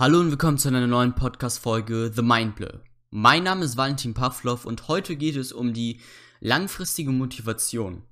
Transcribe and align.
Hallo 0.00 0.18
und 0.18 0.30
willkommen 0.30 0.56
zu 0.56 0.68
einer 0.68 0.86
neuen 0.86 1.14
Podcast-Folge 1.14 2.10
The 2.16 2.22
Mindblur. 2.22 2.80
Mein 3.10 3.42
Name 3.42 3.66
ist 3.66 3.76
Valentin 3.76 4.14
Pavlov 4.14 4.64
und 4.64 4.88
heute 4.88 5.14
geht 5.14 5.36
es 5.36 5.52
um 5.52 5.74
die 5.74 6.00
langfristige 6.40 7.10
Motivation. 7.10 8.04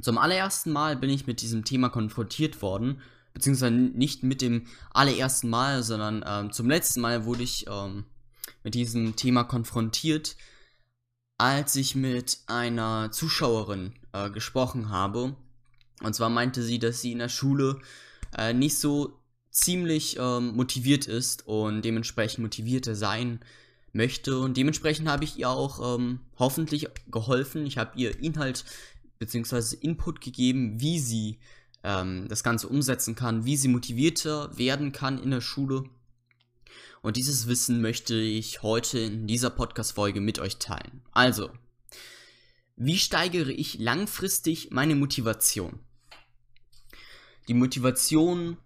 Zum 0.00 0.18
allerersten 0.18 0.72
Mal 0.72 0.96
bin 0.96 1.10
ich 1.10 1.28
mit 1.28 1.40
diesem 1.40 1.64
Thema 1.64 1.90
konfrontiert 1.90 2.60
worden, 2.60 3.02
beziehungsweise 3.34 3.72
nicht 3.72 4.24
mit 4.24 4.42
dem 4.42 4.66
allerersten 4.90 5.48
Mal, 5.48 5.84
sondern 5.84 6.24
ähm, 6.26 6.50
zum 6.50 6.68
letzten 6.68 7.00
Mal 7.00 7.24
wurde 7.24 7.44
ich 7.44 7.68
ähm, 7.68 8.04
mit 8.64 8.74
diesem 8.74 9.14
Thema 9.14 9.44
konfrontiert, 9.44 10.34
als 11.38 11.76
ich 11.76 11.94
mit 11.94 12.38
einer 12.48 13.12
Zuschauerin 13.12 13.94
äh, 14.12 14.28
gesprochen 14.28 14.88
habe. 14.88 15.36
Und 16.02 16.16
zwar 16.16 16.30
meinte 16.30 16.64
sie, 16.64 16.80
dass 16.80 17.00
sie 17.00 17.12
in 17.12 17.20
der 17.20 17.28
Schule 17.28 17.78
äh, 18.36 18.52
nicht 18.52 18.76
so 18.76 19.21
ziemlich 19.52 20.16
ähm, 20.18 20.56
motiviert 20.56 21.06
ist 21.06 21.46
und 21.46 21.82
dementsprechend 21.82 22.42
motivierter 22.42 22.96
sein 22.96 23.40
möchte. 23.92 24.38
Und 24.38 24.56
dementsprechend 24.56 25.08
habe 25.08 25.24
ich 25.24 25.38
ihr 25.38 25.50
auch 25.50 25.96
ähm, 25.96 26.20
hoffentlich 26.38 26.88
geholfen. 27.10 27.66
Ich 27.66 27.78
habe 27.78 27.92
ihr 27.96 28.18
Inhalt 28.18 28.64
bzw. 29.18 29.76
Input 29.80 30.20
gegeben, 30.20 30.80
wie 30.80 30.98
sie 30.98 31.38
ähm, 31.84 32.26
das 32.28 32.42
Ganze 32.42 32.68
umsetzen 32.68 33.14
kann, 33.14 33.44
wie 33.44 33.56
sie 33.56 33.68
motivierter 33.68 34.56
werden 34.56 34.92
kann 34.92 35.22
in 35.22 35.30
der 35.30 35.42
Schule. 35.42 35.84
Und 37.02 37.16
dieses 37.16 37.46
Wissen 37.46 37.82
möchte 37.82 38.14
ich 38.14 38.62
heute 38.62 39.00
in 39.00 39.26
dieser 39.26 39.50
Podcast-Folge 39.50 40.20
mit 40.20 40.38
euch 40.38 40.58
teilen. 40.58 41.02
Also, 41.10 41.50
wie 42.76 42.96
steigere 42.96 43.52
ich 43.52 43.78
langfristig 43.78 44.70
meine 44.70 44.94
Motivation? 44.94 45.80
Die 47.48 47.54
Motivation 47.54 48.56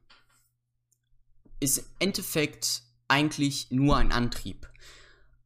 ist 1.61 1.79
im 1.79 1.85
Endeffekt 1.99 2.83
eigentlich 3.09 3.71
nur 3.71 3.97
ein 3.97 4.13
Antrieb. 4.13 4.69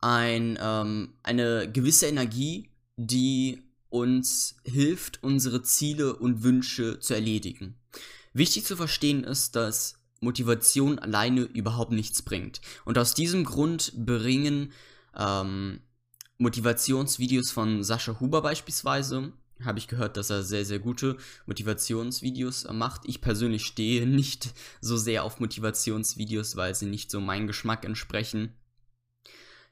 Ein, 0.00 0.58
ähm, 0.60 1.14
eine 1.22 1.70
gewisse 1.70 2.06
Energie, 2.06 2.70
die 2.96 3.62
uns 3.90 4.56
hilft, 4.64 5.22
unsere 5.22 5.62
Ziele 5.62 6.16
und 6.16 6.42
Wünsche 6.42 7.00
zu 7.00 7.14
erledigen. 7.14 7.76
Wichtig 8.32 8.64
zu 8.64 8.76
verstehen 8.76 9.24
ist, 9.24 9.56
dass 9.56 9.96
Motivation 10.20 10.98
alleine 10.98 11.42
überhaupt 11.42 11.92
nichts 11.92 12.22
bringt. 12.22 12.60
Und 12.84 12.98
aus 12.98 13.14
diesem 13.14 13.44
Grund 13.44 13.92
bringen 13.96 14.72
ähm, 15.16 15.80
Motivationsvideos 16.38 17.50
von 17.50 17.82
Sascha 17.82 18.20
Huber 18.20 18.42
beispielsweise 18.42 19.32
habe 19.64 19.78
ich 19.78 19.88
gehört, 19.88 20.16
dass 20.16 20.30
er 20.30 20.42
sehr, 20.42 20.64
sehr 20.64 20.78
gute 20.78 21.16
Motivationsvideos 21.46 22.68
macht. 22.72 23.02
Ich 23.04 23.20
persönlich 23.20 23.64
stehe 23.64 24.06
nicht 24.06 24.52
so 24.80 24.96
sehr 24.96 25.24
auf 25.24 25.40
Motivationsvideos, 25.40 26.56
weil 26.56 26.74
sie 26.74 26.86
nicht 26.86 27.10
so 27.10 27.20
meinem 27.20 27.46
Geschmack 27.46 27.84
entsprechen. 27.84 28.54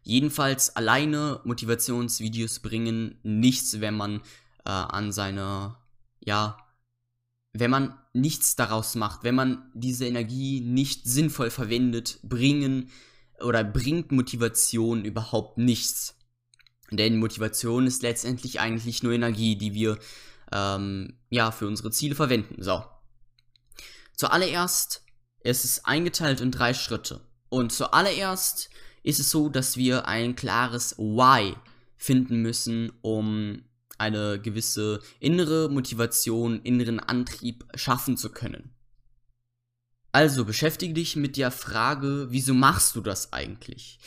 Jedenfalls 0.03 0.75
alleine 0.77 1.41
Motivationsvideos 1.45 2.61
bringen 2.61 3.19
nichts, 3.23 3.81
wenn 3.81 3.95
man 3.95 4.21
äh, 4.65 4.71
an 4.71 5.13
seiner, 5.13 5.83
ja, 6.21 6.57
wenn 7.53 7.71
man 7.71 7.99
nichts 8.13 8.57
daraus 8.57 8.95
macht, 8.95 9.25
wenn 9.25 9.35
man 9.35 9.71
diese 9.75 10.07
Energie 10.07 10.61
nicht 10.61 11.07
sinnvoll 11.07 11.51
verwendet, 11.51 12.21
bringen 12.23 12.91
oder 13.41 13.65
bringt 13.65 14.13
Motivation 14.13 15.05
überhaupt 15.05 15.59
nichts. 15.59 16.18
Denn 16.91 17.19
Motivation 17.19 17.87
ist 17.87 18.03
letztendlich 18.03 18.61
eigentlich 18.61 19.03
nur 19.03 19.13
Energie, 19.13 19.57
die 19.57 19.75
wir 19.75 19.99
ähm, 20.53 21.15
ja, 21.31 21.51
für 21.51 21.67
unsere 21.67 21.91
Ziele 21.91 22.15
verwenden. 22.15 22.63
So. 22.63 22.85
Zuallererst 24.17 25.05
ist 25.41 25.65
es 25.65 25.85
eingeteilt 25.85 26.41
in 26.41 26.51
drei 26.51 26.75
Schritte. 26.75 27.21
Und 27.51 27.73
zuallererst 27.73 28.71
ist 29.03 29.21
es 29.21 29.31
so, 29.31 29.49
dass 29.49 29.77
wir 29.77 30.07
ein 30.07 30.37
klares 30.37 30.97
Why 30.99 31.55
finden 31.97 32.43
müssen, 32.43 32.93
um 33.03 33.63
eine 33.99 34.41
gewisse 34.41 35.01
innere 35.19 35.69
Motivation, 35.69 36.63
inneren 36.63 37.01
Antrieb 37.01 37.65
schaffen 37.75 38.17
zu 38.17 38.31
können. 38.31 38.75
Also 40.13 40.45
beschäftige 40.45 40.95
dich 40.95 41.17
mit 41.17 41.37
der 41.37 41.51
Frage, 41.51 42.29
wieso 42.31 42.55
machst 42.55 42.97
du 42.97 43.01
das 43.01 43.33
eigentlich? 43.33 43.99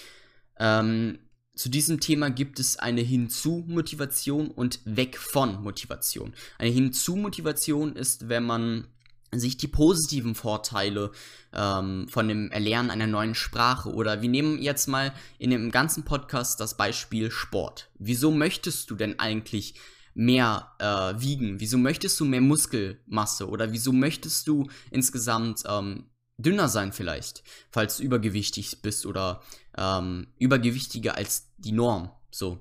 Ähm, 0.58 1.20
zu 1.62 1.70
diesem 1.70 2.00
Thema 2.00 2.32
gibt 2.32 2.60
es 2.60 2.78
eine 2.78 3.02
Hinzu-Motivation 3.02 4.50
und 4.50 4.80
Weg 4.84 5.20
von 5.20 5.62
Motivation. 5.62 6.34
Eine 6.58 6.72
Hinzu-Motivation 6.72 7.96
ist, 7.96 8.30
wenn 8.30 8.48
man 8.48 8.88
sich 9.32 9.58
die 9.58 9.68
positiven 9.68 10.34
Vorteile 10.34 11.12
ähm, 11.54 12.08
von 12.10 12.28
dem 12.28 12.50
Erlernen 12.50 12.90
einer 12.90 13.06
neuen 13.06 13.36
Sprache 13.36 13.94
oder 13.94 14.24
wir 14.24 14.30
nehmen 14.30 14.60
jetzt 14.60 14.88
mal 14.88 15.14
in 15.38 15.52
dem 15.52 15.70
ganzen 15.70 16.04
Podcast 16.04 16.60
das 16.60 16.78
Beispiel 16.78 17.30
Sport. 17.30 17.92
Wieso 18.00 18.32
möchtest 18.32 18.90
du 18.90 18.96
denn 18.96 19.20
eigentlich 19.20 19.76
mehr 20.16 20.72
äh, 20.80 21.22
wiegen? 21.22 21.60
Wieso 21.60 21.78
möchtest 21.78 22.20
du 22.20 22.26
mehr 22.26 22.42
Muskelmasse 22.42 23.48
oder 23.48 23.72
wieso 23.72 23.92
möchtest 23.92 24.48
du 24.48 24.68
insgesamt 24.90 25.62
ähm, 25.68 26.06
dünner 26.42 26.70
sein 26.70 26.92
vielleicht, 26.92 27.44
falls 27.70 27.98
du 27.98 28.04
übergewichtig 28.04 28.82
bist 28.82 29.06
oder 29.06 29.42
ähm, 29.78 30.28
übergewichtiger 30.38 31.16
als 31.16 31.50
die 31.58 31.72
Norm. 31.72 32.12
So. 32.32 32.60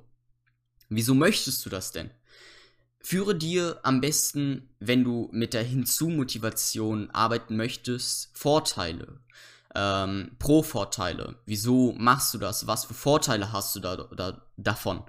Wieso 0.89 1.15
möchtest 1.15 1.65
du 1.65 1.71
das 1.71 1.93
denn? 1.93 2.11
Führe 3.01 3.35
dir 3.35 3.81
am 3.83 4.01
besten, 4.01 4.69
wenn 4.79 5.05
du 5.05 5.29
mit 5.33 5.55
der 5.55 5.63
Hinzu-Motivation 5.63 7.11
arbeiten 7.11 7.57
möchtest, 7.57 8.37
Vorteile. 8.37 9.21
Ähm, 9.75 10.33
Pro-Vorteile. 10.39 11.37
Wieso 11.47 11.93
machst 11.93 12.35
du 12.35 12.39
das? 12.39 12.67
Was 12.67 12.85
für 12.85 12.95
Vorteile 12.95 13.53
hast 13.53 13.75
du 13.77 13.81
da, 13.81 13.97
da, 13.97 14.47
davon? 14.57 15.05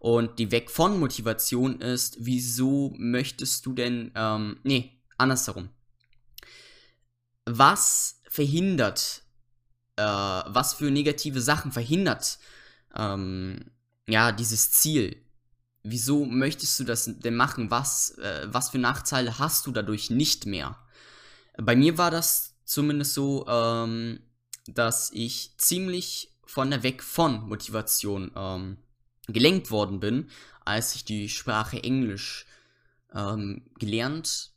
Und 0.00 0.38
die 0.38 0.50
Weg 0.50 0.70
von 0.70 0.98
Motivation 0.98 1.80
ist, 1.80 2.16
wieso 2.20 2.92
möchtest 2.96 3.64
du 3.66 3.72
denn, 3.72 4.10
ähm, 4.14 4.58
nee, 4.64 4.98
andersherum 5.16 5.70
was 7.58 8.20
verhindert, 8.28 9.22
äh, 10.00 10.54
was 10.54 10.74
für 10.74 10.90
negative 10.90 11.40
Sachen 11.40 11.72
verhindert, 11.72 12.38
ähm, 12.96 13.70
ja, 14.08 14.32
dieses 14.32 14.70
Ziel. 14.72 15.16
Wieso 15.82 16.24
möchtest 16.24 16.80
du 16.80 16.84
das 16.84 17.04
denn 17.06 17.36
machen? 17.36 17.70
Was, 17.70 18.10
äh, 18.18 18.46
was 18.50 18.70
für 18.70 18.78
Nachteile 18.78 19.38
hast 19.38 19.66
du 19.66 19.72
dadurch 19.72 20.10
nicht 20.10 20.46
mehr? 20.46 20.76
Bei 21.56 21.76
mir 21.76 21.98
war 21.98 22.10
das 22.10 22.54
zumindest 22.64 23.14
so, 23.14 23.46
ähm, 23.46 24.20
dass 24.66 25.10
ich 25.12 25.54
ziemlich 25.58 26.36
von 26.44 26.70
der 26.70 26.82
Weg 26.82 27.02
von 27.02 27.48
Motivation 27.48 28.30
ähm, 28.34 28.78
gelenkt 29.26 29.70
worden 29.70 30.00
bin, 30.00 30.30
als 30.64 30.94
ich 30.94 31.04
die 31.04 31.28
Sprache 31.28 31.82
Englisch 31.82 32.46
ähm, 33.14 33.62
gelernt 33.78 34.50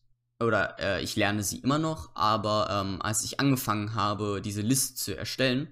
oder 0.43 0.79
äh, 0.79 1.03
ich 1.03 1.15
lerne 1.15 1.43
sie 1.43 1.57
immer 1.57 1.79
noch, 1.79 2.15
aber 2.15 2.67
ähm, 2.69 3.01
als 3.01 3.23
ich 3.23 3.39
angefangen 3.39 3.95
habe, 3.95 4.41
diese 4.41 4.61
Liste 4.61 4.95
zu 4.95 5.17
erstellen, 5.17 5.67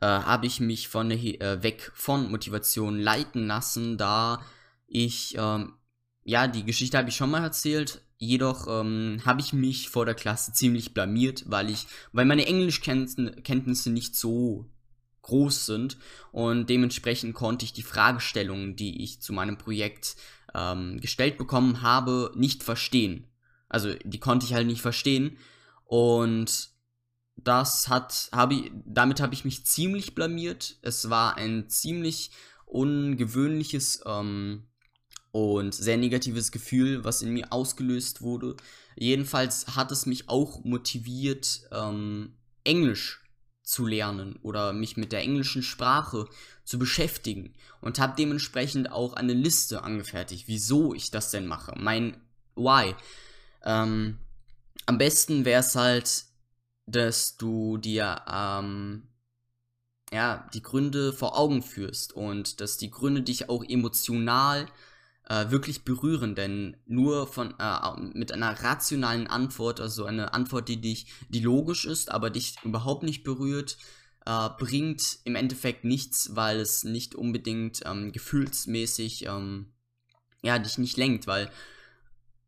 äh, 0.00 0.06
habe 0.06 0.46
ich 0.46 0.60
mich 0.60 0.88
von 0.88 1.10
äh, 1.10 1.62
weg 1.62 1.90
von 1.94 2.30
Motivation 2.30 2.98
leiten 2.98 3.46
lassen, 3.46 3.98
da 3.98 4.42
ich, 4.86 5.36
ähm, 5.38 5.74
ja, 6.24 6.46
die 6.46 6.64
Geschichte 6.64 6.98
habe 6.98 7.08
ich 7.08 7.16
schon 7.16 7.30
mal 7.30 7.42
erzählt, 7.42 8.02
jedoch 8.18 8.66
ähm, 8.68 9.22
habe 9.24 9.40
ich 9.40 9.52
mich 9.52 9.88
vor 9.88 10.06
der 10.06 10.14
Klasse 10.14 10.52
ziemlich 10.52 10.94
blamiert, 10.94 11.44
weil 11.46 11.70
ich, 11.70 11.86
weil 12.12 12.24
meine 12.24 12.46
Englischkenntnisse 12.46 13.90
nicht 13.90 14.16
so 14.16 14.66
groß 15.22 15.66
sind 15.66 15.98
und 16.32 16.70
dementsprechend 16.70 17.34
konnte 17.34 17.64
ich 17.64 17.72
die 17.72 17.82
Fragestellungen, 17.82 18.76
die 18.76 19.02
ich 19.02 19.20
zu 19.20 19.32
meinem 19.32 19.58
Projekt 19.58 20.16
ähm, 20.54 21.00
gestellt 21.00 21.38
bekommen 21.38 21.82
habe, 21.82 22.32
nicht 22.34 22.62
verstehen. 22.62 23.26
Also 23.68 23.94
die 24.04 24.20
konnte 24.20 24.46
ich 24.46 24.54
halt 24.54 24.66
nicht 24.66 24.80
verstehen. 24.80 25.38
Und 25.84 26.70
das 27.36 27.88
hat, 27.88 28.28
habe 28.32 28.54
ich, 28.54 28.72
damit 28.84 29.20
habe 29.20 29.34
ich 29.34 29.44
mich 29.44 29.64
ziemlich 29.66 30.14
blamiert. 30.14 30.76
Es 30.82 31.10
war 31.10 31.36
ein 31.36 31.68
ziemlich 31.68 32.30
ungewöhnliches 32.66 34.02
ähm, 34.06 34.68
und 35.30 35.74
sehr 35.74 35.96
negatives 35.96 36.52
Gefühl, 36.52 37.04
was 37.04 37.22
in 37.22 37.32
mir 37.32 37.52
ausgelöst 37.52 38.22
wurde. 38.22 38.56
Jedenfalls 38.96 39.76
hat 39.76 39.92
es 39.92 40.06
mich 40.06 40.28
auch 40.28 40.64
motiviert, 40.64 41.62
ähm, 41.70 42.34
Englisch 42.64 43.22
zu 43.68 43.84
lernen 43.84 44.38
oder 44.42 44.72
mich 44.72 44.96
mit 44.96 45.12
der 45.12 45.20
englischen 45.20 45.62
Sprache 45.62 46.26
zu 46.64 46.78
beschäftigen 46.78 47.52
und 47.82 47.98
habe 47.98 48.14
dementsprechend 48.16 48.90
auch 48.90 49.12
eine 49.12 49.34
Liste 49.34 49.82
angefertigt, 49.82 50.44
wieso 50.46 50.94
ich 50.94 51.10
das 51.10 51.30
denn 51.30 51.46
mache, 51.46 51.74
mein 51.76 52.16
Why. 52.56 52.94
Ähm, 53.62 54.16
am 54.86 54.96
besten 54.96 55.44
wäre 55.44 55.60
es 55.60 55.76
halt, 55.76 56.24
dass 56.86 57.36
du 57.36 57.76
dir 57.76 58.22
ähm, 58.26 59.02
ja 60.10 60.48
die 60.54 60.62
Gründe 60.62 61.12
vor 61.12 61.38
Augen 61.38 61.62
führst 61.62 62.14
und 62.14 62.62
dass 62.62 62.78
die 62.78 62.90
Gründe 62.90 63.20
dich 63.20 63.50
auch 63.50 63.62
emotional 63.62 64.66
äh, 65.28 65.50
wirklich 65.50 65.84
berühren, 65.84 66.34
denn 66.34 66.76
nur 66.86 67.26
von 67.26 67.54
äh, 67.58 68.00
mit 68.14 68.32
einer 68.32 68.62
rationalen 68.62 69.26
Antwort, 69.26 69.80
also 69.80 70.04
eine 70.04 70.32
Antwort, 70.32 70.68
die 70.68 70.80
dich, 70.80 71.06
die 71.28 71.40
logisch 71.40 71.84
ist, 71.84 72.10
aber 72.10 72.30
dich 72.30 72.56
überhaupt 72.64 73.02
nicht 73.02 73.24
berührt, 73.24 73.76
äh, 74.24 74.48
bringt 74.58 75.18
im 75.24 75.36
Endeffekt 75.36 75.84
nichts, 75.84 76.34
weil 76.34 76.60
es 76.60 76.84
nicht 76.84 77.14
unbedingt 77.14 77.82
ähm, 77.84 78.12
gefühlsmäßig 78.12 79.26
ähm, 79.26 79.72
ja 80.42 80.58
dich 80.58 80.78
nicht 80.78 80.96
lenkt, 80.96 81.26
weil 81.26 81.50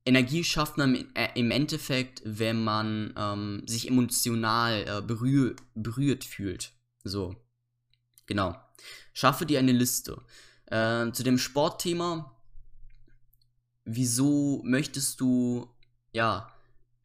Energie 0.06 0.42
schafft 0.42 0.78
man 0.78 0.94
äh, 1.14 1.28
im 1.34 1.50
Endeffekt, 1.50 2.22
wenn 2.24 2.64
man 2.64 3.12
ähm, 3.16 3.62
sich 3.66 3.88
emotional 3.88 4.84
äh, 4.86 5.02
berühr 5.02 5.54
berührt 5.74 6.24
fühlt. 6.24 6.72
So, 7.04 7.36
genau. 8.26 8.56
Schaffe 9.12 9.44
dir 9.44 9.58
eine 9.58 9.72
Liste. 9.72 10.22
Äh, 10.66 11.12
zu 11.12 11.22
dem 11.22 11.36
Sportthema 11.36 12.39
wieso 13.94 14.62
möchtest 14.64 15.20
du, 15.20 15.68
ja, 16.12 16.50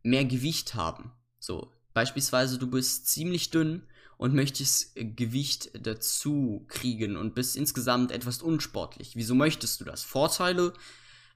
mehr 0.04 0.26
Gewicht 0.26 0.76
haben? 0.76 1.12
So, 1.40 1.72
beispielsweise 1.94 2.58
du 2.58 2.68
bist 2.68 3.08
ziemlich 3.08 3.50
dünn 3.50 3.84
und 4.18 4.34
möchtest 4.34 4.96
äh, 4.98 5.06
Gewicht 5.06 5.72
dazu 5.80 6.66
kriegen 6.68 7.18
und 7.18 7.36
bist 7.36 7.56
insgesamt 7.56 8.12
etwas 8.12 8.42
unsportlich. 8.42 9.16
Wieso 9.16 9.36
möchtest 9.36 9.82
du 9.82 9.86
das? 9.86 10.04
Vorteile, 10.04 10.74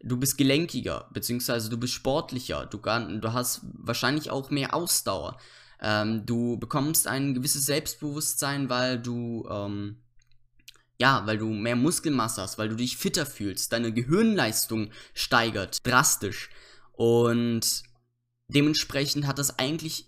du 0.02 0.18
bist 0.18 0.38
gelenkiger, 0.38 1.10
beziehungsweise 1.14 1.70
du 1.70 1.78
bist 1.78 1.94
sportlicher, 1.94 2.66
du, 2.66 2.78
du 2.78 3.34
hast 3.34 3.62
wahrscheinlich 3.74 4.30
auch 4.30 4.50
mehr 4.50 4.74
Ausdauer. 4.74 5.38
Ähm, 5.82 6.26
du 6.26 6.58
bekommst 6.58 7.08
ein 7.08 7.34
gewisses 7.34 7.66
Selbstbewusstsein, 7.66 8.70
weil 8.70 9.00
du 9.00 9.48
ähm, 9.50 9.98
ja, 11.00 11.26
weil 11.26 11.38
du 11.38 11.48
mehr 11.48 11.76
Muskelmasse 11.76 12.42
hast, 12.42 12.58
weil 12.58 12.70
du 12.70 12.76
dich 12.76 12.98
fitter 12.98 13.26
fühlst, 13.26 13.72
deine 13.72 13.94
Gehirnleistung 13.94 14.92
steigert 15.14 15.86
drastisch. 15.86 16.50
Und 16.92 17.84
dementsprechend 18.50 19.26
hat 19.26 19.40
das 19.40 19.58
eigentlich 19.58 20.08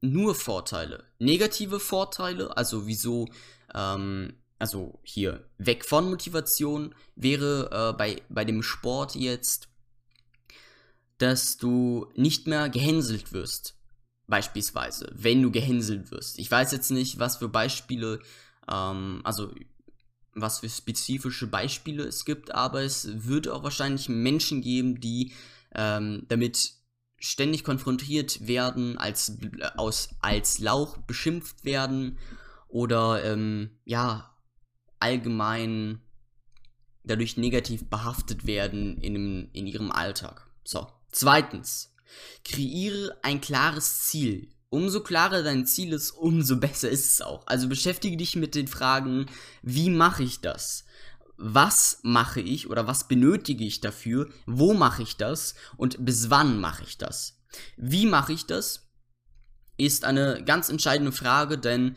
nur 0.00 0.34
Vorteile. 0.34 1.04
Negative 1.20 1.78
Vorteile, 1.78 2.56
also 2.56 2.86
wieso, 2.88 3.28
ähm, 3.72 4.34
also 4.58 4.98
hier 5.04 5.48
weg 5.58 5.84
von 5.84 6.10
Motivation, 6.10 6.94
wäre 7.14 7.70
äh, 7.70 7.96
bei, 7.96 8.22
bei 8.28 8.44
dem 8.44 8.64
Sport 8.64 9.14
jetzt, 9.14 9.68
dass 11.18 11.56
du 11.56 12.08
nicht 12.16 12.48
mehr 12.48 12.68
gehänselt 12.68 13.32
wirst. 13.32 13.76
Beispielsweise, 14.26 15.12
wenn 15.14 15.42
du 15.42 15.52
gehänselt 15.52 16.10
wirst. 16.10 16.38
Ich 16.38 16.50
weiß 16.50 16.72
jetzt 16.72 16.90
nicht, 16.90 17.20
was 17.20 17.36
für 17.36 17.48
Beispiele, 17.48 18.18
ähm, 18.68 19.20
also 19.22 19.52
was 20.34 20.60
für 20.60 20.68
spezifische 20.68 21.46
Beispiele 21.46 22.04
es 22.04 22.24
gibt, 22.24 22.54
aber 22.54 22.82
es 22.82 23.26
wird 23.26 23.48
auch 23.48 23.62
wahrscheinlich 23.62 24.08
Menschen 24.08 24.62
geben, 24.62 25.00
die 25.00 25.32
ähm, 25.74 26.24
damit 26.28 26.74
ständig 27.18 27.64
konfrontiert 27.64 28.46
werden, 28.46 28.98
als, 28.98 29.36
aus, 29.76 30.10
als 30.20 30.58
Lauch 30.58 30.96
beschimpft 30.98 31.64
werden 31.64 32.18
oder 32.68 33.24
ähm, 33.24 33.70
ja, 33.84 34.36
allgemein 34.98 36.00
dadurch 37.04 37.36
negativ 37.36 37.88
behaftet 37.88 38.46
werden 38.46 38.98
in, 38.98 39.50
in 39.52 39.66
ihrem 39.66 39.92
Alltag. 39.92 40.48
So, 40.64 40.88
zweitens, 41.10 41.94
kreiere 42.44 43.16
ein 43.22 43.40
klares 43.40 44.00
Ziel 44.06 44.52
umso 44.72 45.02
klarer 45.02 45.42
dein 45.42 45.66
Ziel 45.66 45.92
ist, 45.92 46.10
umso 46.12 46.56
besser 46.60 46.88
ist 46.88 47.10
es 47.10 47.20
auch. 47.20 47.46
Also 47.46 47.68
beschäftige 47.68 48.16
dich 48.16 48.34
mit 48.36 48.54
den 48.54 48.66
Fragen, 48.66 49.26
wie 49.62 49.90
mache 49.90 50.22
ich 50.22 50.40
das? 50.40 50.84
Was 51.36 52.00
mache 52.02 52.40
ich 52.40 52.70
oder 52.70 52.86
was 52.86 53.08
benötige 53.08 53.64
ich 53.64 53.80
dafür? 53.80 54.30
Wo 54.46 54.74
mache 54.74 55.02
ich 55.02 55.16
das? 55.16 55.54
Und 55.76 56.04
bis 56.04 56.30
wann 56.30 56.60
mache 56.60 56.84
ich 56.84 56.98
das? 56.98 57.38
Wie 57.76 58.06
mache 58.06 58.32
ich 58.32 58.46
das? 58.46 58.88
Ist 59.76 60.04
eine 60.04 60.42
ganz 60.44 60.68
entscheidende 60.68 61.12
Frage, 61.12 61.58
denn 61.58 61.96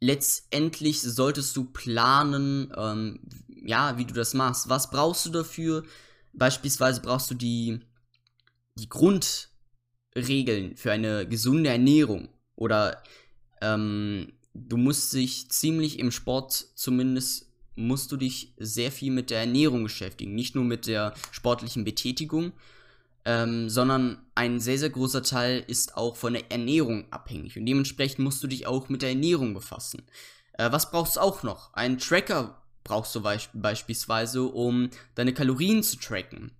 letztendlich 0.00 1.00
solltest 1.00 1.56
du 1.56 1.64
planen, 1.64 2.72
ähm, 2.76 3.20
ja, 3.48 3.96
wie 3.96 4.04
du 4.04 4.12
das 4.14 4.34
machst. 4.34 4.68
Was 4.68 4.90
brauchst 4.90 5.24
du 5.26 5.30
dafür? 5.30 5.84
Beispielsweise 6.32 7.00
brauchst 7.00 7.30
du 7.30 7.34
die, 7.34 7.80
die 8.74 8.88
Grund, 8.88 9.53
Regeln 10.16 10.76
für 10.76 10.92
eine 10.92 11.26
gesunde 11.26 11.70
Ernährung 11.70 12.28
oder 12.56 13.02
ähm, 13.60 14.32
du 14.54 14.76
musst 14.76 15.12
dich 15.12 15.50
ziemlich 15.50 15.98
im 15.98 16.10
Sport 16.10 16.52
zumindest 16.74 17.50
musst 17.76 18.12
du 18.12 18.16
dich 18.16 18.54
sehr 18.56 18.92
viel 18.92 19.12
mit 19.12 19.30
der 19.30 19.40
Ernährung 19.40 19.82
beschäftigen, 19.82 20.34
nicht 20.34 20.54
nur 20.54 20.64
mit 20.64 20.86
der 20.86 21.14
sportlichen 21.32 21.84
Betätigung, 21.84 22.52
ähm, 23.24 23.68
sondern 23.68 24.18
ein 24.34 24.60
sehr, 24.60 24.78
sehr 24.78 24.90
großer 24.90 25.22
Teil 25.22 25.64
ist 25.66 25.96
auch 25.96 26.16
von 26.16 26.34
der 26.34 26.50
Ernährung 26.52 27.06
abhängig 27.10 27.58
und 27.58 27.66
dementsprechend 27.66 28.20
musst 28.20 28.42
du 28.42 28.46
dich 28.46 28.66
auch 28.66 28.88
mit 28.88 29.02
der 29.02 29.08
Ernährung 29.10 29.54
befassen. 29.54 30.02
Äh, 30.52 30.70
was 30.70 30.90
brauchst 30.90 31.16
du 31.16 31.20
auch 31.20 31.42
noch? 31.42 31.72
Einen 31.74 31.98
Tracker 31.98 32.62
brauchst 32.84 33.14
du 33.14 33.22
beisp 33.22 33.50
beispielsweise, 33.54 34.44
um 34.44 34.90
deine 35.14 35.34
Kalorien 35.34 35.82
zu 35.82 35.96
tracken. 35.96 36.52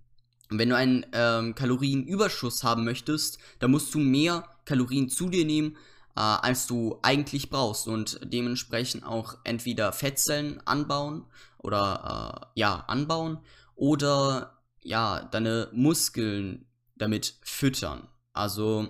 Und 0.55 0.59
wenn 0.59 0.69
du 0.69 0.77
einen 0.77 1.05
ähm, 1.11 1.53
Kalorienüberschuss 1.53 2.63
haben 2.63 2.85
möchtest, 2.85 3.39
dann 3.59 3.71
musst 3.71 3.93
du 3.93 3.99
mehr 3.99 4.47
Kalorien 4.63 5.09
zu 5.09 5.27
dir 5.27 5.43
nehmen, 5.43 5.75
äh, 6.15 6.21
als 6.21 6.65
du 6.65 6.97
eigentlich 7.01 7.49
brauchst 7.49 7.89
und 7.89 8.21
dementsprechend 8.23 9.03
auch 9.03 9.37
entweder 9.43 9.91
Fettzellen 9.91 10.65
anbauen 10.65 11.25
oder 11.57 12.45
äh, 12.55 12.59
ja, 12.61 12.85
anbauen 12.87 13.39
oder 13.75 14.61
ja, 14.81 15.25
deine 15.25 15.67
Muskeln 15.73 16.65
damit 16.95 17.35
füttern. 17.41 18.07
Also 18.31 18.87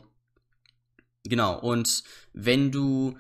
genau, 1.23 1.59
und 1.59 2.03
wenn 2.33 2.71
du 2.71 3.17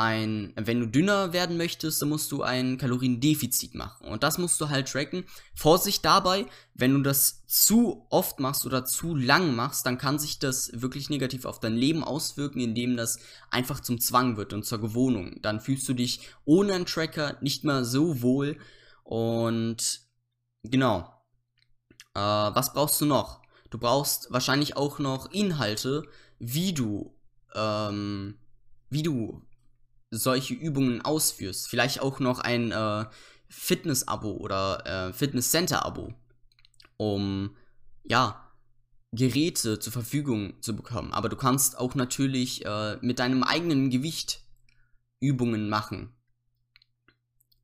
ein, 0.00 0.54
wenn 0.56 0.80
du 0.80 0.86
dünner 0.86 1.34
werden 1.34 1.58
möchtest, 1.58 2.00
dann 2.00 2.08
musst 2.08 2.32
du 2.32 2.42
ein 2.42 2.78
Kaloriendefizit 2.78 3.74
machen. 3.74 4.08
Und 4.08 4.22
das 4.22 4.38
musst 4.38 4.58
du 4.60 4.70
halt 4.70 4.88
tracken. 4.88 5.24
Vorsicht 5.54 6.04
dabei, 6.04 6.46
wenn 6.74 6.94
du 6.94 7.02
das 7.02 7.46
zu 7.46 8.06
oft 8.08 8.40
machst 8.40 8.64
oder 8.64 8.86
zu 8.86 9.14
lang 9.14 9.54
machst, 9.54 9.84
dann 9.84 9.98
kann 9.98 10.18
sich 10.18 10.38
das 10.38 10.70
wirklich 10.72 11.10
negativ 11.10 11.44
auf 11.44 11.60
dein 11.60 11.76
Leben 11.76 12.02
auswirken, 12.02 12.60
indem 12.60 12.96
das 12.96 13.18
einfach 13.50 13.80
zum 13.80 14.00
Zwang 14.00 14.38
wird 14.38 14.54
und 14.54 14.64
zur 14.64 14.80
Gewohnung. 14.80 15.36
Dann 15.42 15.60
fühlst 15.60 15.86
du 15.88 15.92
dich 15.92 16.20
ohne 16.46 16.72
einen 16.72 16.86
Tracker 16.86 17.36
nicht 17.42 17.64
mehr 17.64 17.84
so 17.84 18.22
wohl. 18.22 18.56
Und 19.04 20.00
genau. 20.62 21.12
Äh, 22.14 22.20
was 22.20 22.72
brauchst 22.72 23.00
du 23.02 23.04
noch? 23.04 23.42
Du 23.68 23.78
brauchst 23.78 24.32
wahrscheinlich 24.32 24.76
auch 24.78 24.98
noch 24.98 25.30
Inhalte, 25.30 26.04
wie 26.38 26.72
du, 26.72 27.14
ähm, 27.54 28.38
wie 28.88 29.02
du 29.02 29.42
solche 30.10 30.54
Übungen 30.54 31.02
ausführst. 31.02 31.68
Vielleicht 31.68 32.00
auch 32.00 32.20
noch 32.20 32.40
ein 32.40 32.72
äh, 32.72 33.06
Fitness-Abo 33.48 34.32
oder 34.32 35.08
äh, 35.08 35.12
Fitness-Center-Abo, 35.12 36.14
um 36.96 37.56
ja 38.04 38.50
Geräte 39.12 39.78
zur 39.78 39.92
Verfügung 39.92 40.54
zu 40.62 40.76
bekommen. 40.76 41.12
Aber 41.12 41.28
du 41.28 41.36
kannst 41.36 41.78
auch 41.78 41.94
natürlich 41.94 42.64
äh, 42.64 42.96
mit 43.00 43.18
deinem 43.18 43.42
eigenen 43.42 43.90
Gewicht 43.90 44.40
Übungen 45.20 45.68
machen. 45.68 46.14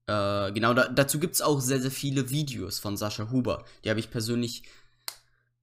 Äh, 0.07 0.53
genau, 0.53 0.75
da, 0.75 0.89
dazu 0.89 1.19
gibt 1.19 1.35
es 1.35 1.43
auch 1.43 1.61
sehr, 1.61 1.81
sehr 1.81 1.91
viele 1.91 2.31
Videos 2.31 2.79
von 2.79 2.97
Sascha 2.97 3.31
Huber. 3.31 3.65
Die 3.85 3.91
habe 3.91 4.01
ich 4.01 4.11
persönlich 4.11 4.65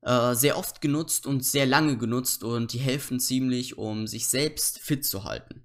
äh, 0.02 0.36
sehr 0.36 0.58
oft 0.58 0.82
genutzt 0.82 1.26
und 1.26 1.46
sehr 1.46 1.66
lange 1.66 1.98
genutzt 1.98 2.44
und 2.44 2.74
die 2.74 2.80
helfen 2.80 3.20
ziemlich, 3.20 3.78
um 3.78 4.08
sich 4.08 4.28
selbst 4.28 4.80
fit 4.80 5.06
zu 5.06 5.24
halten. 5.24 5.64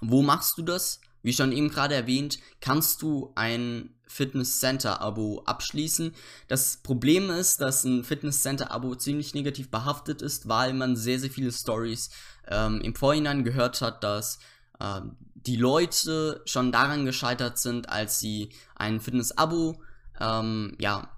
Wo 0.00 0.22
machst 0.22 0.58
du 0.58 0.62
das? 0.62 1.00
Wie 1.22 1.32
schon 1.32 1.52
eben 1.52 1.70
gerade 1.70 1.94
erwähnt, 1.94 2.38
kannst 2.60 3.02
du 3.02 3.32
ein 3.34 3.90
Fitness 4.06 4.60
Center 4.60 5.00
Abo 5.00 5.42
abschließen. 5.44 6.14
Das 6.48 6.78
Problem 6.78 7.30
ist, 7.30 7.60
dass 7.60 7.84
ein 7.84 8.04
Fitness 8.04 8.42
Center 8.42 8.70
Abo 8.70 8.94
ziemlich 8.94 9.34
negativ 9.34 9.70
behaftet 9.70 10.22
ist, 10.22 10.48
weil 10.48 10.72
man 10.72 10.96
sehr, 10.96 11.18
sehr 11.18 11.30
viele 11.30 11.52
Stories 11.52 12.10
ähm, 12.46 12.80
im 12.80 12.94
Vorhinein 12.94 13.42
gehört 13.44 13.80
hat, 13.82 14.04
dass 14.04 14.38
ähm, 14.80 15.16
die 15.34 15.56
Leute 15.56 16.42
schon 16.46 16.72
daran 16.72 17.04
gescheitert 17.04 17.58
sind, 17.58 17.88
als 17.88 18.18
sie 18.18 18.50
ein 18.74 19.00
Fitness 19.00 19.32
Abo 19.32 19.80
ähm, 20.20 20.76
ja, 20.78 21.15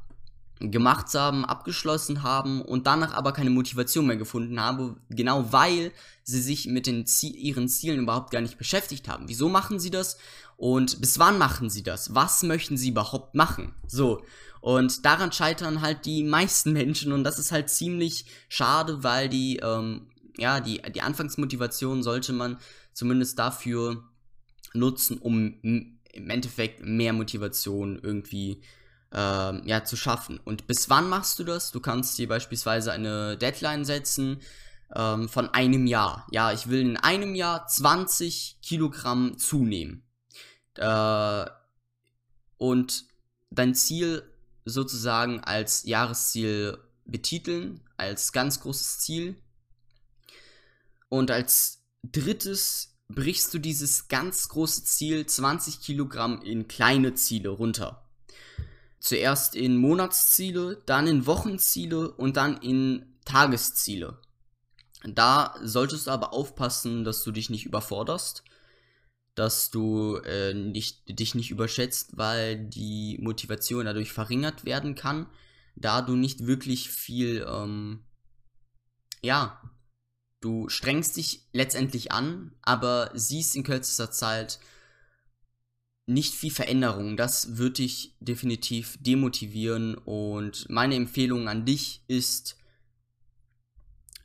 gemacht 0.61 1.15
haben, 1.15 1.45
abgeschlossen 1.45 2.23
haben 2.23 2.63
und 2.63 2.87
danach 2.87 3.15
aber 3.15 3.33
keine 3.33 3.51
Motivation 3.51 4.07
mehr 4.07 4.17
gefunden 4.17 4.61
haben, 4.61 5.01
genau 5.09 5.53
weil 5.53 5.93
sie 6.25 6.41
sich 6.41 6.67
mit 6.67 6.87
den 6.87 7.07
Zie 7.07 7.31
ihren 7.31 7.69
Zielen 7.69 8.01
überhaupt 8.01 8.31
gar 8.31 8.41
nicht 8.41 8.59
beschäftigt 8.59 9.09
haben. 9.09 9.29
Wieso 9.29 9.49
machen 9.49 9.79
sie 9.79 9.91
das 9.91 10.19
und 10.57 11.01
bis 11.01 11.19
wann 11.19 11.39
machen 11.39 11.71
sie 11.71 11.83
das? 11.83 12.15
Was 12.15 12.43
möchten 12.43 12.77
sie 12.77 12.89
überhaupt 12.89 13.35
machen? 13.35 13.75
So. 13.87 14.25
Und 14.61 15.05
daran 15.05 15.31
scheitern 15.31 15.81
halt 15.81 16.05
die 16.05 16.25
meisten 16.25 16.73
Menschen 16.75 17.13
und 17.13 17.25
das 17.25 17.39
ist 17.39 17.53
halt 17.53 17.71
ziemlich 17.71 18.27
schade, 18.49 19.05
weil 19.05 19.29
die, 19.29 19.59
ähm, 19.63 20.09
ja, 20.37 20.61
die, 20.61 20.83
die 20.95 21.03
Anfangsmotivation 21.03 22.03
sollte 22.03 22.33
man 22.33 22.59
zumindest 22.93 23.39
dafür 23.39 24.05
nutzen, 24.75 25.19
um 25.19 25.55
im 25.63 26.31
Endeffekt 26.31 26.85
mehr 26.85 27.13
Motivation 27.13 27.99
irgendwie 28.03 28.61
äh, 29.13 29.69
ja, 29.69 29.85
zu 29.85 29.97
schaffen. 29.97 30.41
Und 30.45 30.67
bis 30.67 30.91
wann 30.91 31.09
machst 31.09 31.39
du 31.39 31.45
das? 31.45 31.71
Du 31.73 31.81
kannst 31.81 32.19
dir 32.19 32.29
beispielsweise 32.29 32.93
eine 32.93 33.37
Deadline 33.37 33.85
setzen 33.85 34.41
ähm, 34.95 35.29
von 35.29 35.49
einem 35.51 35.87
Jahr. 35.87 36.27
Ja, 36.31 36.53
ich 36.53 36.69
will 36.69 36.81
in 36.81 36.97
einem 36.97 37.35
Jahr 37.35 37.67
20 37.67 38.59
Kilogramm 38.63 39.39
zunehmen. 39.39 40.03
Äh, 40.75 41.47
und 42.59 43.05
dein 43.51 43.75
Ziel 43.75 44.23
sozusagen 44.65 45.41
als 45.41 45.85
Jahresziel 45.85 46.79
betiteln, 47.05 47.81
als 47.97 48.33
ganz 48.33 48.61
großes 48.61 48.99
Ziel. 48.99 49.37
Und 51.09 51.31
als 51.31 51.83
drittes 52.03 52.97
brichst 53.09 53.55
du 53.55 53.59
dieses 53.59 54.09
ganz 54.09 54.49
große 54.49 54.85
Ziel 54.85 55.25
20 55.25 55.81
Kilogramm 55.81 56.43
in 56.43 56.69
kleine 56.69 57.15
Ziele 57.15 57.49
runter. 57.49 58.08
Zuerst 59.01 59.55
in 59.55 59.77
Monatsziele, 59.77 60.83
dann 60.87 61.07
in 61.07 61.27
Wochenziele 61.27 62.11
und 62.11 62.37
dann 62.37 62.57
in 62.59 63.07
Tagesziele. 63.25 64.19
Da 65.05 65.55
solltest 65.63 66.07
du 66.07 66.11
aber 66.11 66.33
aufpassen, 66.33 67.05
dass 67.05 67.23
du 67.23 67.31
dich 67.31 67.51
nicht 67.51 67.67
überforderst, 67.67 68.43
dass 69.35 69.71
du 69.71 70.17
äh, 70.17 70.55
nicht, 70.55 71.19
dich 71.19 71.35
nicht 71.35 71.51
überschätzt, 71.51 72.17
weil 72.17 72.57
die 72.57 73.19
Motivation 73.21 73.85
dadurch 73.85 74.13
verringert 74.13 74.65
werden 74.65 74.97
kann, 74.97 75.27
da 75.77 76.03
du 76.03 76.17
nicht 76.17 76.47
wirklich 76.47 76.91
viel, 76.91 77.47
ähm, 77.49 78.01
ja, 79.23 79.63
du 80.41 80.69
strengst 80.69 81.17
dich 81.17 81.47
letztendlich 81.53 82.11
an, 82.11 82.57
aber 82.63 83.13
siehst 83.15 83.55
in 83.55 83.63
kürzester 83.63 84.11
Zeit 84.11 84.59
nicht 86.09 86.35
viel 86.35 86.51
Veränderung. 86.51 87.17
Das 87.17 87.59
wird 87.59 87.79
dich 87.79 88.17
definitiv 88.21 88.97
demotivieren 89.01 89.95
und 89.95 90.69
meine 90.71 90.95
Empfehlung 90.95 91.49
an 91.49 91.67
dich 91.67 92.03
ist, 92.09 92.57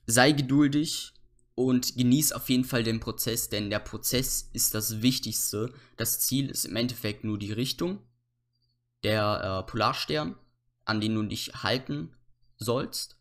sei 0.08 0.32
geduldig 0.32 1.14
und 1.56 1.96
genieß 1.96 2.32
auf 2.32 2.50
jeden 2.50 2.64
Fall 2.64 2.84
den 2.84 3.00
Prozess, 3.00 3.50
denn 3.50 3.70
der 3.70 3.80
Prozess 3.80 4.50
ist 4.54 4.74
das 4.74 5.02
Wichtigste. 5.02 5.74
Das 5.98 6.20
Ziel 6.20 6.50
ist 6.50 6.66
im 6.66 6.76
Endeffekt 6.76 7.24
nur 7.24 7.38
die 7.38 7.52
Richtung, 7.52 8.00
der 9.04 9.64
äh, 9.66 9.70
Polarstern, 9.70 10.36
an 10.86 11.02
den 11.02 11.16
du 11.16 11.24
dich 11.24 11.52
halten 11.64 12.16
sollst. 12.58 13.18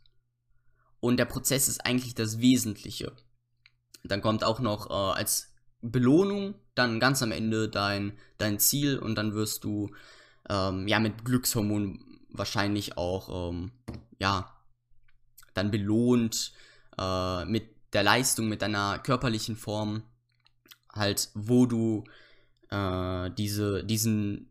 Und 1.00 1.16
der 1.16 1.25
Prozess 1.25 1.69
ist 1.69 1.85
eigentlich 1.85 2.14
das 2.14 2.38
Wesentliche. 2.38 3.12
Dann 4.04 4.23
kommt 4.23 4.45
auch 4.45 4.61
noch 4.61 4.88
äh, 4.88 5.19
als 5.19 5.52
Belohnung 5.81 6.54
dann 6.75 7.00
ganz 7.00 7.23
am 7.23 7.33
Ende 7.33 7.69
dein, 7.69 8.19
dein 8.38 8.59
Ziel 8.59 8.99
und 8.99 9.17
dann 9.17 9.35
wirst 9.35 9.64
du 9.64 9.91
ähm, 10.49 10.88
ja 10.88 10.99
mit 10.99 11.25
Glückshormonen 11.25 12.21
wahrscheinlich 12.31 12.97
auch 12.97 13.50
ähm, 13.50 13.73
ja 14.19 14.52
dann 15.55 15.71
belohnt 15.71 16.52
äh, 16.99 17.45
mit 17.45 17.73
der 17.93 18.02
Leistung, 18.02 18.49
mit 18.49 18.62
deiner 18.62 18.99
körperlichen 18.99 19.57
Form, 19.57 20.02
halt, 20.93 21.31
wo 21.35 21.67
du 21.67 22.05
äh, 22.71 23.31
diese, 23.33 23.85
diesen, 23.85 24.50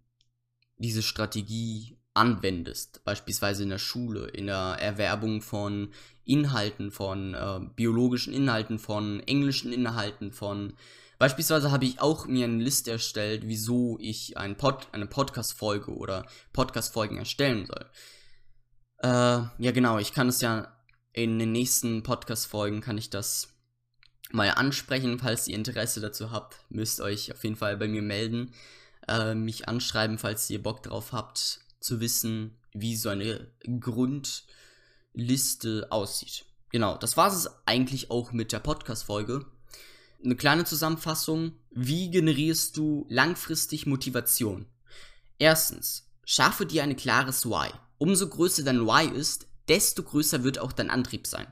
diese 0.78 1.01
Strategie 1.01 1.98
anwendest, 2.13 3.04
beispielsweise 3.04 3.63
in 3.63 3.70
der 3.70 3.78
Schule, 3.78 4.28
in 4.28 4.48
der 4.48 4.78
Erwerbung 4.80 5.42
von 5.42 5.94
Inhalten, 6.25 6.92
von 6.92 7.34
äh, 7.34 7.60
biologischen 7.75 8.34
Inhalten, 8.34 8.80
von 8.80 9.22
englischen 9.22 9.72
Inhalten, 9.72 10.32
von 10.34 10.74
beispielsweise 11.22 11.70
habe 11.70 11.86
ich 11.86 12.01
auch 12.01 12.25
mir 12.25 12.46
eine 12.46 12.63
Liste 12.63 12.90
erstellt, 12.90 13.44
wieso 13.46 14.00
ich 14.01 14.38
ein 14.38 14.58
Pod, 14.58 14.88
eine 14.92 15.06
Podcast-Folge 15.06 15.96
oder 15.96 16.25
Podcast-Folgen 16.51 17.18
erstellen 17.18 17.68
soll. 17.68 17.86
Äh, 19.04 19.08
ja 19.60 19.72
genau, 19.72 20.00
ich 20.00 20.13
kann 20.13 20.30
es 20.30 20.42
ja 20.42 20.75
in 21.13 21.38
den 21.38 21.51
nächsten 21.51 22.01
Podcast-Folgen 22.01 22.82
kann 22.82 22.98
ich 22.98 23.12
das 23.12 23.50
mal 24.32 24.50
ansprechen, 24.50 25.20
falls 25.20 25.48
ihr 25.48 25.54
Interesse 25.58 26.01
dazu 26.01 26.32
habt, 26.32 26.58
müsst 26.70 27.01
euch 27.01 27.32
auf 27.32 27.44
jeden 27.44 27.56
Fall 27.56 27.78
bei 27.78 27.88
mir 27.88 28.01
melden, 28.01 28.56
äh, 29.08 29.36
mich 29.36 29.70
anschreiben, 29.70 30.18
falls 30.18 30.50
ihr 30.50 30.63
Bock 30.63 30.82
drauf 30.82 31.12
habt, 31.12 31.60
zu 31.80 32.00
wissen, 32.00 32.58
wie 32.74 32.96
so 32.96 33.10
eine 33.10 33.48
Grundliste 33.80 34.42
aussieht. 35.92 36.46
Genau, 36.72 36.98
das 36.98 37.16
war 37.16 37.32
es 37.32 37.48
eigentlich 37.68 38.10
auch 38.10 38.32
mit 38.32 38.51
der 38.54 38.60
Podcast-Folge. 38.60 39.46
Eine 40.24 40.36
kleine 40.36 40.66
Zusammenfassung. 40.66 41.54
Wie 41.72 42.12
generierst 42.12 42.78
du 42.78 43.06
langfristig 43.10 43.86
Motivation? 43.86 44.68
Erstens, 45.40 46.10
schaffe 46.25 46.66
dir 46.66 46.84
ein 46.84 46.96
klares 46.96 47.46
Why. 47.46 47.72
Umso 47.98 48.28
größer 48.30 48.63
dein 48.63 48.86
Why 48.86 49.10
ist, 49.18 49.48
desto 49.68 50.04
größer 50.04 50.44
wird 50.44 50.60
auch 50.60 50.72
dein 50.72 50.90
Antrieb 50.90 51.25
sein. 51.28 51.48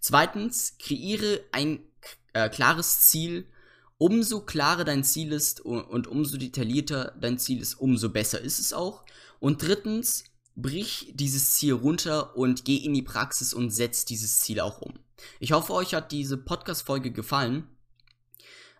Zweitens, 0.00 0.78
kreiere 0.78 1.40
ein 1.52 1.80
äh, 2.32 2.48
klares 2.48 3.00
Ziel. 3.08 3.46
Umso 3.98 4.40
klarer 4.40 4.84
dein 4.84 5.04
Ziel 5.04 5.32
ist 5.32 5.60
und, 5.60 5.82
und 5.82 6.06
umso 6.06 6.38
detaillierter 6.38 7.14
dein 7.20 7.38
Ziel 7.38 7.60
ist, 7.60 7.74
umso 7.74 8.08
besser 8.08 8.40
ist 8.40 8.58
es 8.58 8.72
auch. 8.72 9.04
Und 9.40 9.62
drittens, 9.62 10.24
brich 10.56 11.12
dieses 11.14 11.50
Ziel 11.50 11.74
runter 11.74 12.36
und 12.36 12.64
geh 12.64 12.76
in 12.76 12.94
die 12.94 13.02
Praxis 13.02 13.52
und 13.52 13.70
setz 13.70 14.06
dieses 14.06 14.40
Ziel 14.40 14.60
auch 14.60 14.80
um. 14.80 14.94
Ich 15.38 15.52
hoffe, 15.52 15.74
euch 15.74 15.92
hat 15.94 16.12
diese 16.12 16.38
Podcast-Folge 16.38 17.10
gefallen. 17.10 17.68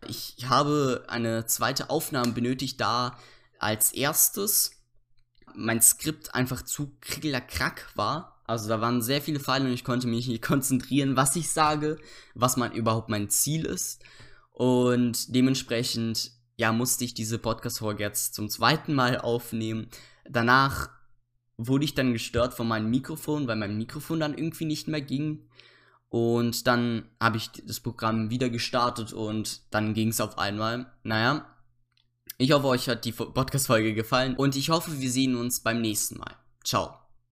Ich 0.06 0.36
habe 0.48 1.04
eine 1.08 1.46
zweite 1.46 1.90
Aufnahme 1.90 2.32
benötigt, 2.32 2.80
da 2.80 3.18
als 3.58 3.92
erstes 3.92 4.72
mein 5.54 5.82
Skript 5.82 6.34
einfach 6.34 6.62
zu 6.62 6.96
krickelerkrack 7.00 7.88
war. 7.94 8.42
Also 8.46 8.68
da 8.68 8.80
waren 8.80 9.02
sehr 9.02 9.20
viele 9.20 9.40
Pfeile 9.40 9.66
und 9.66 9.72
ich 9.72 9.84
konnte 9.84 10.06
mich 10.06 10.26
nicht 10.26 10.42
konzentrieren, 10.42 11.16
was 11.16 11.36
ich 11.36 11.50
sage, 11.50 11.98
was 12.34 12.56
mein 12.56 12.72
überhaupt 12.72 13.08
mein 13.08 13.28
Ziel 13.30 13.66
ist. 13.66 14.02
Und 14.52 15.34
dementsprechend, 15.34 16.32
ja, 16.56 16.72
musste 16.72 17.04
ich 17.04 17.14
diese 17.14 17.38
Podcast-Folge 17.38 18.02
jetzt 18.02 18.34
zum 18.34 18.48
zweiten 18.48 18.94
Mal 18.94 19.18
aufnehmen 19.18 19.88
danach 20.30 20.90
wurde 21.56 21.84
ich 21.84 21.94
dann 21.94 22.12
gestört 22.12 22.54
von 22.54 22.68
meinem 22.68 22.90
Mikrofon, 22.90 23.46
weil 23.46 23.56
mein 23.56 23.76
Mikrofon 23.76 24.20
dann 24.20 24.36
irgendwie 24.36 24.64
nicht 24.64 24.88
mehr 24.88 25.02
ging. 25.02 25.46
Und 26.10 26.66
dann 26.66 27.08
habe 27.20 27.38
ich 27.38 27.50
das 27.64 27.80
Programm 27.80 28.30
wieder 28.30 28.50
gestartet 28.50 29.12
und 29.12 29.62
dann 29.70 29.94
ging 29.94 30.08
es 30.08 30.20
auf 30.20 30.38
einmal. 30.38 30.92
Naja, 31.04 31.46
ich 32.36 32.52
hoffe, 32.52 32.66
euch 32.66 32.88
hat 32.88 33.04
die 33.04 33.12
Podcast-Folge 33.12 33.94
gefallen 33.94 34.34
und 34.34 34.56
ich 34.56 34.70
hoffe, 34.70 35.00
wir 35.00 35.10
sehen 35.10 35.36
uns 35.36 35.60
beim 35.60 35.80
nächsten 35.80 36.18
Mal. 36.18 36.34
Ciao. 36.64 36.99